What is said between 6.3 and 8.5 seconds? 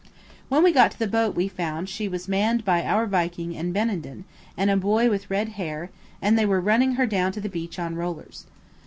they were running her down to the beach on rollers.